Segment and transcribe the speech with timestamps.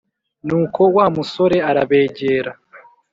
[0.47, 2.51] Nuko wa musore arabegera,